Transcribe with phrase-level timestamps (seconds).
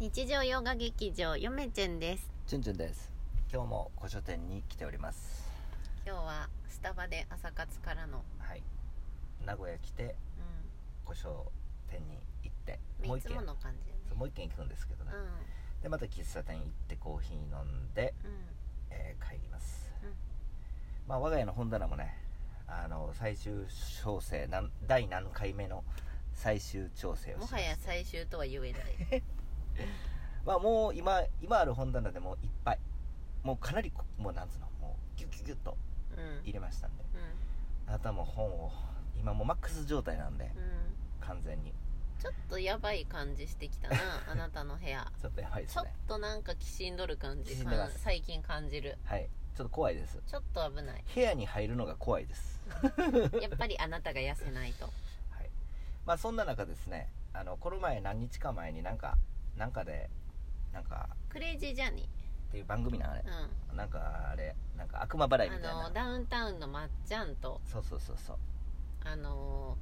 [0.00, 2.30] 日常洋画劇場よめちゅんです。
[2.46, 3.10] チュンチュンです。
[3.52, 5.50] 今日も古書店に来ております。
[6.06, 8.22] 今日はスタバで朝活からの。
[8.38, 8.62] はい。
[9.44, 10.14] 名古屋来てう
[11.04, 11.50] 古書
[11.90, 13.34] 店に行ってもう一軒。
[13.34, 15.10] もの感じそうもう一軒行くんですけどね、
[15.80, 18.32] うでまた喫茶店行ってコーヒー飲んで、んうん。
[18.90, 20.10] えー帰ります、うん。
[21.08, 22.16] まあ我が家の本棚もね
[22.68, 23.66] あの最終
[24.00, 25.82] 調整なん第何回目の
[26.34, 28.78] 最終調整をもはや最終とは言えな
[29.16, 29.22] い
[30.44, 32.78] まあもう今今ある本棚でもいっぱい。
[33.42, 35.76] もうかなりこもうなんつうのもうギュッギュッギュッと
[36.16, 36.42] うん。
[36.44, 37.04] 入れましたんで。
[37.14, 37.88] うん。
[37.88, 38.72] あなたも本を
[39.18, 41.26] 今もうマックス状態なんでうん。
[41.26, 41.72] 完全に。
[42.20, 43.96] ちょっとやばい感じしてきたな
[44.32, 45.10] あなたの部屋。
[45.20, 47.54] ちょっとやばいでちょっすねとなんかきしんどる感じ
[47.96, 48.98] 最近感じる。
[49.04, 49.28] はい。
[49.54, 50.20] ちょっと怖いです。
[50.26, 51.04] ちょっと危ない。
[51.14, 52.60] 部屋に入るのが怖いです。
[53.42, 54.84] やっぱりあなたが痩せないと。
[54.84, 54.90] は
[55.42, 55.50] い。
[56.06, 59.18] まあそんな中ですねあのこの前何日か前になんか
[59.58, 60.08] なんかで
[60.72, 63.20] なんかクレイジージャーニっていう番組なあれ。
[63.20, 63.24] ー
[63.72, 63.76] うん。
[63.76, 65.80] なんかあれなんか悪魔払いみたいな。
[65.80, 67.60] あのダウンタウンのまっちゃんと。
[67.64, 68.36] そうそうそうそう、
[69.04, 69.76] あの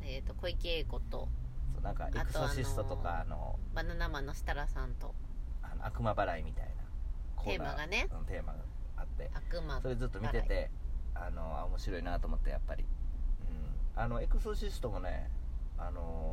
[0.00, 0.06] うん。
[0.06, 1.28] えー、と小池栄子と。
[1.74, 5.14] そうなんかエクソシストとかあのバナナマンの設楽さんと。
[5.62, 7.42] あの悪魔払いみたいな。
[7.42, 8.08] テーマがね。
[8.12, 8.58] うんテーマが
[8.98, 9.30] あって。
[9.34, 10.70] 悪魔それずっと見てて
[11.14, 15.30] あのあ面白いなと思ってやっぱり、うん、あのエクソシストもね
[15.78, 16.23] あの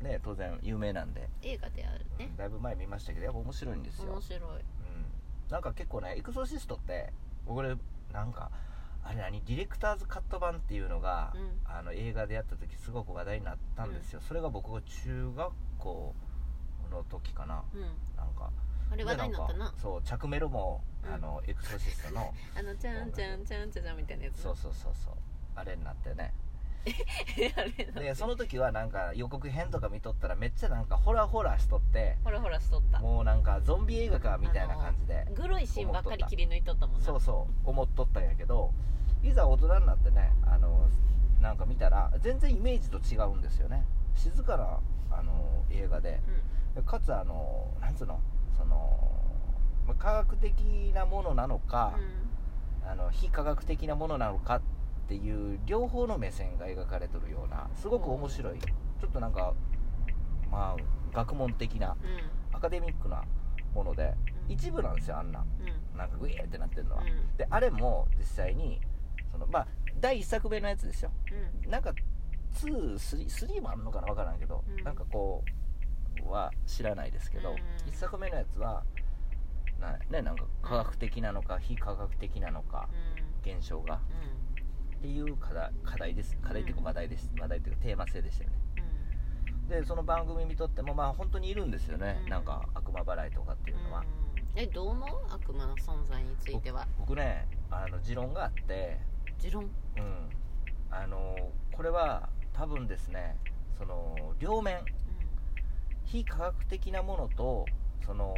[0.00, 2.26] ね当然有名なんで、映画であるね。
[2.30, 4.40] うんだいぶ前見ましたけどやっぱ面白いんですよ、面白い。
[4.40, 4.54] うん、
[5.50, 7.12] なんか結構ねエクソシストって
[7.46, 7.74] 僕ね
[8.12, 8.50] なんか
[9.02, 9.42] あれ何？
[9.44, 11.50] ディレクターズカット版っていうのが、うん。
[11.64, 16.14] あの映画でやった時すごく話題になったんですよ、それが僕が中学校
[16.90, 17.64] の時かな。
[17.74, 17.80] うん。
[18.16, 18.50] なんか。
[18.92, 19.74] あれ話題になったな。
[19.78, 21.14] そう着メロも、うん。
[21.14, 25.14] あのエクソシストの あのちゃんちゃんちゃんちゃんちゃんみたいなやつそうそうそうそう。
[25.54, 26.34] あれになってね
[27.94, 28.14] で。
[28.14, 32.16] その時はなんか予告編とか見とったらめっちゃなんかホラホラしとって。
[32.24, 33.00] ほらほらしとった。
[33.00, 35.26] もうなんかゾンビ映画かみたいな感じで。
[35.34, 37.04] グロいシーンばっかり切り抜いとったもんな。
[37.04, 38.72] そうそう思っとったんやけど
[39.22, 40.88] いざ大人になってねあの
[41.40, 43.84] なんか見たら全然イメージと違うんですよね。
[44.14, 44.80] 静かな
[45.16, 46.20] あの映画で。
[46.76, 48.20] うかつあのなんつうの？
[48.56, 49.10] その
[49.86, 51.94] ま科学的なものなのか、
[52.86, 52.88] ん。
[52.88, 54.79] あの非科学的なものなのかって
[55.14, 58.58] いう両方の目線が描かれてるようなすごく面白い。
[58.58, 59.54] ちょっとなんか
[60.50, 62.56] まあ学問的なうん。
[62.56, 63.22] アカデミックな
[63.74, 64.14] もので
[64.46, 64.52] うん。
[64.52, 65.40] 一部なんですよあんな。
[65.40, 65.98] うん。
[65.98, 67.36] なんかグイーってなってるのは、うん。
[67.36, 68.80] であれも実際に
[69.32, 69.66] そのまあ
[70.00, 71.10] 第1作目のやつですよ。
[71.64, 71.70] うん。
[71.70, 71.92] なんか
[72.54, 74.84] 23もあるのかな分からんけど、うん。
[74.84, 75.44] なんかこ
[76.26, 77.56] うは知らないですけど、うん。
[77.90, 78.84] 1作目のやつは
[79.80, 82.88] な,、ね、なんか科学的なのか非科学的なのか
[83.44, 83.52] うん。
[83.58, 84.00] 現象が
[85.00, 86.36] っていう課題課題です。
[86.42, 88.56] 課題っていうか話題です、話題っていうかテーマ性でしたよね。
[89.70, 92.28] でその番組見とってもまあ本当にいるんですよね、うん。
[92.28, 94.60] なんか悪魔払いとかっていうのは、うん。
[94.60, 96.86] えどう思う悪魔の存在については？
[96.98, 98.98] 僕ねあの持論があって。
[99.38, 99.64] 持論？
[99.64, 99.70] うん。
[100.90, 101.34] あの
[101.72, 103.36] これは多分ですね
[103.78, 104.84] その両面。
[106.04, 107.64] 非科学的なものと
[108.04, 108.34] その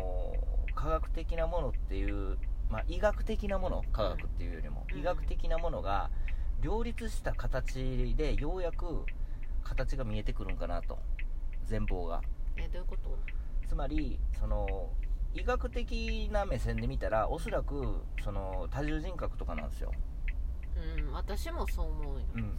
[0.74, 2.36] 科学的なものっていう、
[2.68, 5.00] まあ、医学的なもの科学っていうよりも、うん。
[5.00, 6.10] 医学的なものが
[6.62, 9.04] 両立した形でようやく
[9.64, 10.98] 形が見えてくるんかなと。
[11.66, 12.22] 全貌が。
[12.56, 13.18] えどういうこと？
[13.68, 14.90] つまりその
[15.34, 19.90] 医学的な目線で見たらおそらくその多重人格とかなんですよ、
[20.76, 22.24] うん私もそう思うよ。
[22.34, 22.58] うん、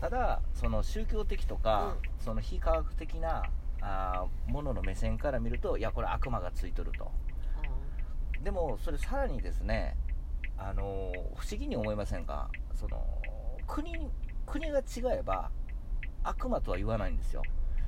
[0.00, 3.44] ただその宗教的とか、その非科学的な
[3.80, 7.10] あーものの目線から見るといやこれ悪魔がついとると。
[8.42, 9.96] でもそれさらにですね
[10.56, 12.50] あのー不思議に思いませんか？
[12.74, 13.17] その
[13.68, 14.10] 国
[14.46, 15.50] 国が違えば
[16.24, 17.42] 悪魔とは言わないんですよ。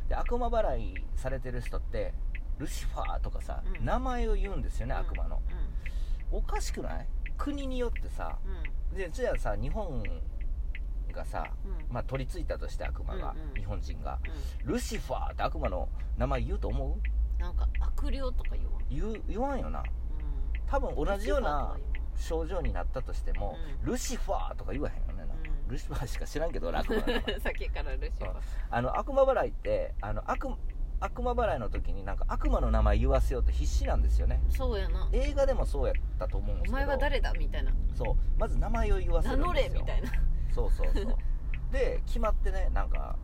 [0.09, 2.15] で悪魔払いされてる人って
[2.59, 3.85] ルシファーとかさ、うん。
[3.85, 5.41] 名前を言うんですよね、うん悪魔の。
[6.33, 7.07] うおかしくない？
[7.39, 8.97] 国によってさんうん。
[8.97, 10.03] でじゃあさ日本
[11.13, 11.93] がさ、うん。
[11.93, 13.55] まあ、取り付いたとして悪魔が、うんうん。
[13.55, 14.19] 日本人が。
[14.65, 16.89] うルシファーって悪魔の名前言うと思う？
[16.99, 18.85] んなんか悪霊とか言わん？
[18.91, 19.81] 言う言わんよな。
[19.81, 19.87] うん。
[20.67, 21.77] 多分同じような
[22.17, 23.93] 症状になったとしても、うん。
[23.93, 25.10] ルシファーとか言わへん
[25.71, 28.35] ルシファーしか知らんけど俺悪魔の名前言わんさっきからルシファー。
[28.71, 30.49] あの悪魔払いってあの悪
[31.03, 34.43] 悪魔払いの時になんか悪魔の名前言わせようと必死なんですよね。
[34.51, 35.09] そうやな。
[35.13, 36.77] 映画でもそうやったと思うんですけど。
[36.77, 37.73] お前は誰だみたいな。
[37.95, 38.17] そう。
[38.39, 39.75] まず名前を言わせ名乗るんですよ。
[39.75, 40.11] れみたいな。
[40.55, 41.17] そうそうそう。
[41.73, 43.17] で決まってねなんか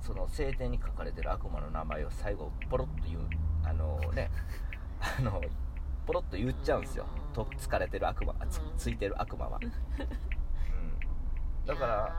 [0.00, 3.20] その聖典に書かれてる悪魔の名前を最後ポロッと言う
[3.64, 4.30] あのね。
[5.00, 5.40] あの
[6.06, 7.06] ポロッと言っちゃうんですよ。
[7.12, 9.72] うんと疲れてる悪魔あつうんついてる悪魔は、うん、
[11.68, 12.12] だから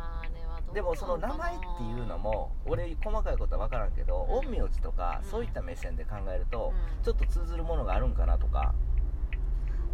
[0.73, 4.45] でもその名前っていうのも俺細かいことは分からんけどうん。
[4.45, 5.29] 陰陽師とかうん。
[5.29, 7.03] そういった目線で考えるとうん。
[7.03, 8.75] ちょっと通ずるものがあるんかなとか。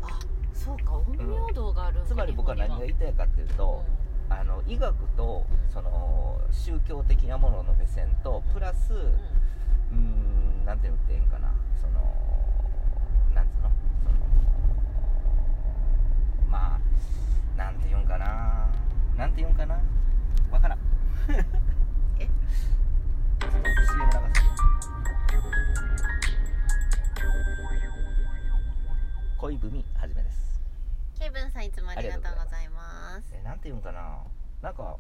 [0.01, 0.19] あ
[0.53, 3.83] そうか陰陽道があるつまり僕は何が言いたいかっていうと
[4.29, 5.73] あの医学とうん。
[5.73, 8.99] その宗教的なものの目線とプラスうん。
[9.91, 11.53] うんなんて言っていいんかな。
[11.79, 11.93] その
[13.33, 13.69] なんつうの？
[14.03, 14.15] その
[16.49, 18.67] まあなんて言うんかな
[19.17, 19.79] なんて言うんかな？
[20.51, 20.79] わからん。
[22.19, 22.25] え？
[22.25, 24.45] ちょっと CM 流す
[29.37, 30.59] 恋文はじめです。
[31.19, 33.33] ケイブンさんいつもありがとうございます。
[33.33, 34.19] えなんて言うんかな？
[34.61, 34.97] なんか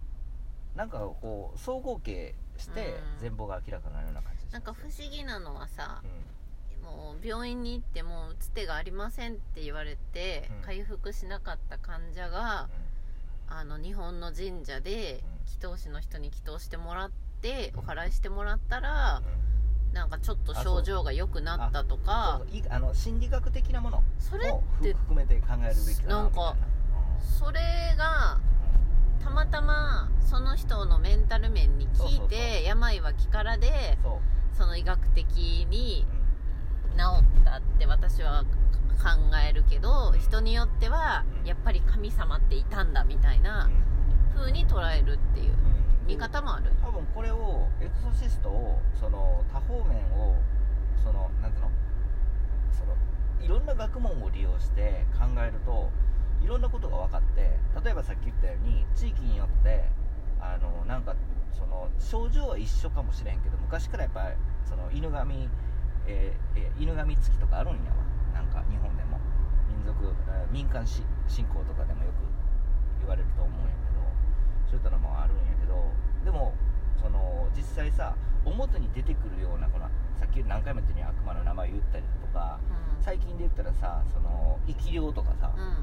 [0.75, 3.19] なんかこう総合計してうん。
[3.19, 6.83] 全貌が明らかになるような感じなんか不思議なのはさうん。
[6.85, 10.61] もう病院に行ってもうつてがありませんって言われてうん。
[10.61, 12.34] 回復しなかった患者が
[13.65, 17.79] あの日本の神社で祈祷師の人に祈祷してもらってうん。
[17.79, 19.23] お祓いしてもらったら
[19.91, 22.41] なんかちょっと症状が良くなったとか。
[22.69, 26.29] あの心理学的なものそれをって含めて考えるべきだなな。
[26.29, 26.55] んか
[27.39, 27.59] それ
[27.97, 28.37] が
[29.23, 34.07] たまたまその人のメンタル面にそうそうそう効いて病は気からでう。
[34.09, 36.24] んその医学的にう治
[36.95, 40.19] ったって私は考えるけどうん。
[40.19, 41.47] 人によってはうん。
[41.47, 43.71] やっぱり神様っていたんだみたいなん。
[44.35, 46.07] 風に捉えるっていううん。
[46.07, 46.71] 見方もある。
[46.81, 50.35] 多分これをエクソシストをその多方面を
[51.03, 51.71] そのなんていうの？
[52.71, 52.95] その
[53.41, 55.89] いろんな学問を利用して考えると
[56.43, 59.85] いろんなことが分かって例えばさっき言ったように地域によって
[60.39, 61.15] あのなんか
[61.53, 64.35] その症状は一緒かもしれんけど昔からやっぱり
[64.67, 65.47] その犬神、
[66.07, 67.97] えーえー犬神付きとかあるんやわ。
[68.33, 69.19] なんか日本でも。
[69.69, 72.15] 民族、えー民間し信仰とかでもよく
[72.99, 74.01] 言われると思うんやけど。
[74.69, 75.91] そういったのもあるんやけど。
[76.23, 76.53] でも
[77.01, 79.85] その実際さ表に出てくるようなこの
[80.19, 82.59] さっき何回も言ったように悪魔の名前言ったりだとか
[82.97, 83.03] うん。
[83.03, 85.61] 最近で言ったらさその生き量とかさ、うん。
[85.63, 85.75] うん。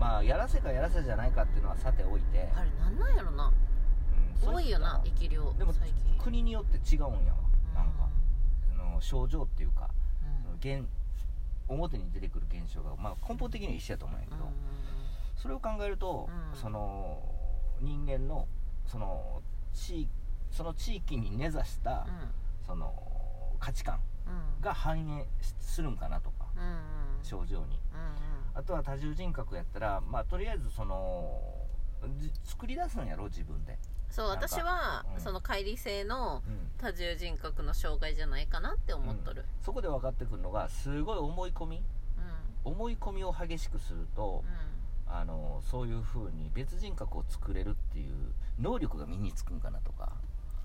[0.00, 3.46] まあやらせかやらせじゃないかっていうのはさておいて、あれなんなんやろな。
[3.46, 3.54] うん
[4.54, 6.18] 多いよな生き量でも最近。
[6.18, 7.38] 国によって違うんやわ。
[7.74, 8.03] なんか、
[8.94, 9.88] の症状っていうかん。
[10.42, 10.88] その現
[11.68, 14.50] 表に出てくる現象が、まあ、根本的には一緒やと思うんやけど、うん
[15.36, 16.58] それを考えると、うん。
[16.58, 17.20] その
[17.80, 18.46] 人間の
[18.86, 19.42] その
[19.74, 20.08] 地
[20.50, 22.06] その地域に根ざした、
[22.66, 22.94] その
[23.58, 24.62] 価値観うん。
[24.62, 25.26] が反映
[25.60, 26.66] するんかなとかうんう
[27.20, 27.24] ん。
[27.24, 27.80] 症状に。
[27.92, 28.14] うんうん。
[28.54, 31.42] あとは多重人格やったらまあとりあえずその
[32.18, 33.78] じ作り出すんやろ自分で、
[34.10, 35.20] そう私は、うん。
[35.20, 39.46] その乖離性のうん多重人格の障害じゃないかなって思っとる。
[39.64, 41.76] そこで分かってくるのがすごい思い込み。
[41.78, 41.80] う
[42.68, 42.72] ん。
[42.72, 44.44] 思い込みを激しくすると、
[45.06, 50.12] あのそういう風に別人格を作れるっていう能力が身につくんかなとか。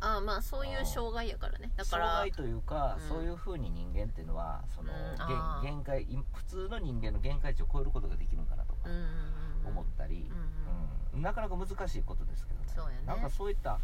[0.01, 1.71] ああまあそういう障害やからね。
[1.77, 3.07] だから障害というか、うん。
[3.07, 5.63] そういう風に人間っていうのはその、うん。
[5.63, 11.16] 限限界い普通の人間の限界値を超えることができるんかなとかうんうんうん思ったり、うんうん。
[11.16, 11.21] うん。
[11.21, 12.66] なかなか難しいことですけどね。
[12.75, 13.06] そうやね。
[13.06, 13.80] なんかそういった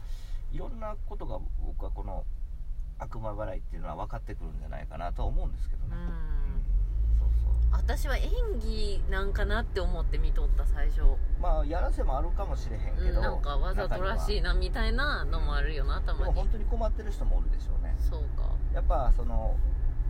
[0.52, 2.24] いろんなことが僕はこの
[2.98, 6.02] 悪魔払いっていうのは分かってくるんじゃないかなとは思うんですけどね、うん。
[6.02, 6.10] うん
[7.20, 7.52] そうそう。
[7.72, 11.02] 私は演技なんかなって思って見とった最初、
[11.42, 17.96] まあやらせもあるかもしれへんけど、うん、なんかわざとらしいなみたいなのもあるよなたまに本当に困ってる人もおるでしょうね。
[18.00, 18.52] そうか。
[18.74, 19.56] やっぱその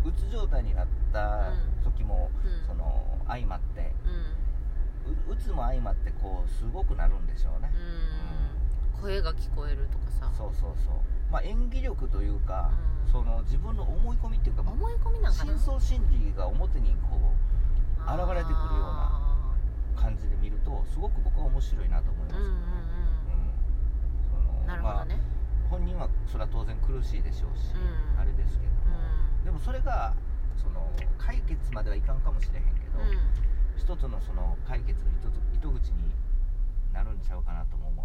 [0.06, 2.68] うつ状態になった時も、うん。
[2.68, 4.10] その相まってう
[5.10, 5.32] ん。
[5.32, 8.35] ううつも相まってこうすごくなるんでしょうね、うん
[9.02, 10.32] 声が聞こえるとかさ。
[10.38, 10.96] そうそうそう。
[11.32, 12.72] まあ演技力というか、
[13.08, 13.12] うん。
[13.12, 15.54] その自分の思い込みっていうか、まあ思い込みなんかな？
[15.54, 19.56] 深層心理が表にこう現れてくるようなあ
[19.96, 28.20] 感じで見るとすごく僕は面白いなと思いますけどね、ーうんなるほどね、まあ、本人はそれは当然苦しいでしょうし、うん。
[28.20, 29.00] あれですけども、
[29.42, 30.14] うでもそれが
[30.58, 33.00] その解決まではいかんかもしれへんけど、
[33.78, 36.14] 一つのその解決の糸糸口に
[36.94, 38.05] なるんちゃうかなとも思っ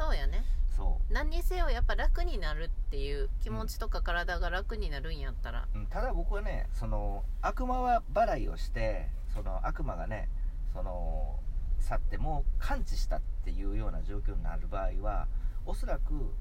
[0.00, 0.46] そうやね。
[0.74, 1.12] そう。
[1.12, 5.68] 何にせよやっぱ楽になるっていう気持ちとか体が楽になるんやったら。
[5.74, 5.86] うん。
[5.88, 10.30] ただ僕はねその悪魔は払いをしてその悪魔がね
[10.72, 11.38] その
[11.80, 15.28] 去ってもう完治したっていうような状況になる場合は
[15.66, 16.32] おそらく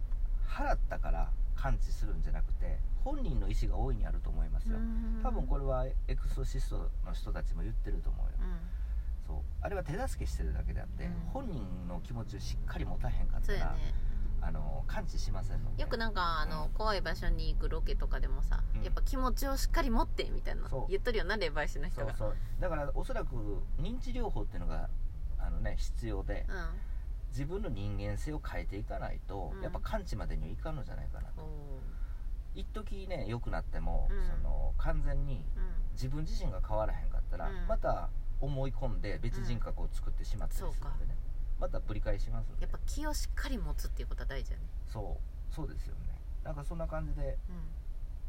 [0.47, 4.77] 払ったから完治するんじゃなくて本人の意思が大いにあると思いますよ。
[5.21, 8.31] 多分これれはエクソシストの人たちも言ってると思うよ。
[8.39, 8.78] うん
[9.29, 9.37] そう。
[9.61, 11.13] あれは手助けしてるだけであって、うん。
[11.31, 13.93] 本人の気持ちをしっかり持たへんかったら、ね。
[14.41, 15.81] あの完治しませんので。
[15.81, 16.69] よくなんかあの、うん。
[16.71, 18.83] 怖い場所に行くロケとかでもさ、うん。
[18.83, 22.15] やっぱ気持ちをしっかり持ってみたいな言っとるよな霊媒師の人が。
[22.15, 22.37] そうそう。
[22.59, 23.35] だからおそらく
[23.79, 24.89] 認知療法っていうのが
[25.37, 26.55] あのね必要でうん。
[27.29, 29.61] 自分の人間性を変えていかないと、うん。
[29.61, 31.47] やっぱ完治までにはいかんのじゃないかなと。
[32.55, 34.25] 一時ね良くなっても、うん。
[34.25, 35.91] その完全にうん。
[35.93, 37.67] 自分自身が変わらへんかったら、うん。
[37.67, 38.09] また
[38.41, 41.17] 思い込んで別人格を作ってしまったりするんでね、
[41.59, 44.63] またぶり返しますんでやっぱ気をしっかり持つっていうことは大事やね。
[44.87, 45.53] そう。
[45.53, 46.21] そうですよね。
[46.43, 47.37] なんかそんな感じで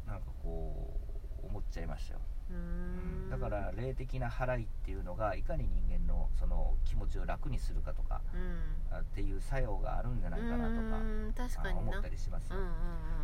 [0.05, 0.99] なんかこ
[1.43, 3.29] う思っちゃいましたよ、うん。
[3.29, 8.95] だから霊的な払いっていうのがいかに人間のその気持ちを楽にするかとかうん。
[8.95, 12.69] あっていう作用があるんじゃないかなとか思ったりしますよ、うんうんう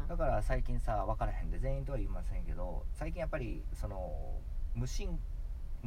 [0.05, 0.07] ん。
[0.07, 4.39] だから最近さ分からへんで全員とは言いませんけど最近やっぱりその
[4.73, 5.19] 無信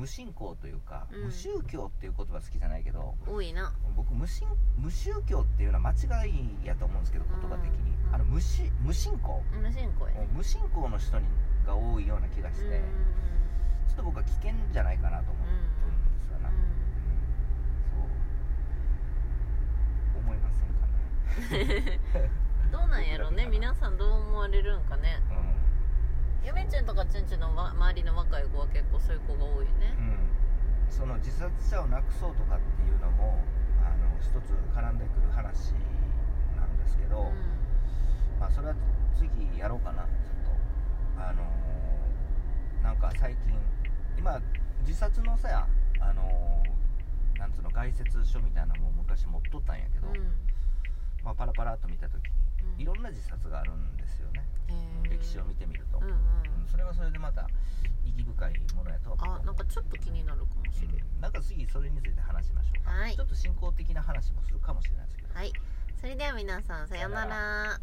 [0.01, 1.25] 無信仰というか、うん。
[1.27, 3.75] 無宗教っていう言葉好きじゃないけど多いな。
[3.95, 8.15] 僕無信無宗教っていうのは間違いやと思うんですけど言葉的に、うん。
[8.15, 10.15] あの無し無信仰無信仰や。
[10.15, 11.27] ね無信仰の人に
[11.67, 12.81] が多いような気がして、
[13.89, 16.55] ちょっと僕は危険じゃないかなと思ってるんですよな、うん。
[16.57, 16.65] うん。
[17.93, 18.01] そ
[20.17, 20.21] う。
[20.21, 20.87] 思いませんか
[21.77, 22.01] ね。
[22.65, 23.47] う んどうなんやろうね。
[23.47, 25.21] 皆さんどう思われるんかね。
[25.31, 25.50] うん
[27.11, 29.95] ちゃんちのわ周りの若い子は結構そういう子が多いよね。
[29.99, 30.19] うん、
[30.89, 33.43] その自殺者をなくそうとかっていうのも
[33.83, 35.75] あの一つ絡んでくる話
[36.57, 37.33] なんですけど、
[38.39, 38.75] まあそれは
[39.17, 41.23] 次やろうかなちょっと。
[41.23, 43.55] あのーなんか最近
[44.17, 44.41] 今
[44.87, 45.67] 自殺のさ
[46.01, 50.17] あのーなんつうの概説書みたいなのも昔持っとったんやけど、うん。
[50.17, 50.33] うん
[51.23, 52.17] まあ、パラパラっと見た時
[52.63, 52.77] うん。
[52.77, 54.43] にいろんな自殺があるんですよね、
[55.09, 56.13] 歴史を見てみると、うんうん。
[56.13, 56.21] うん
[56.71, 57.49] それはそれでまた
[58.05, 60.91] 意義深いものやとは僕は思うあなんかちょっと気になるかもしれん。
[60.93, 61.21] うん。
[61.21, 63.17] なんか次それについて話しましょうか、はい。
[63.17, 65.35] ちょっと進行的な話もするかもしれないですけど。
[65.35, 65.53] はい。
[66.01, 67.81] それでは皆さんさようなら